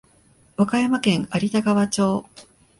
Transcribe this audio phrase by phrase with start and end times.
[0.57, 2.25] 和歌山県有田川町